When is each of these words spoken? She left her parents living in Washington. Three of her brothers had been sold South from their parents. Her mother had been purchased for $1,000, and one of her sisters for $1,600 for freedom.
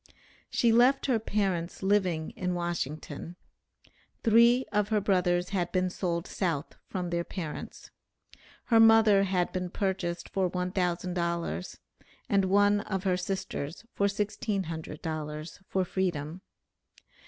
She 0.49 0.71
left 0.71 1.05
her 1.05 1.19
parents 1.19 1.83
living 1.83 2.31
in 2.31 2.55
Washington. 2.55 3.35
Three 4.23 4.65
of 4.71 4.89
her 4.89 4.99
brothers 4.99 5.49
had 5.49 5.71
been 5.71 5.91
sold 5.91 6.25
South 6.25 6.73
from 6.87 7.11
their 7.11 7.23
parents. 7.23 7.91
Her 8.63 8.79
mother 8.79 9.25
had 9.25 9.51
been 9.51 9.69
purchased 9.69 10.27
for 10.29 10.49
$1,000, 10.49 11.77
and 12.29 12.45
one 12.45 12.79
of 12.81 13.03
her 13.03 13.15
sisters 13.15 13.85
for 13.93 14.07
$1,600 14.07 15.59
for 15.67 15.85
freedom. 15.85 16.41